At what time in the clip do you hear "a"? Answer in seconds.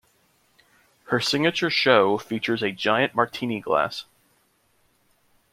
2.63-2.71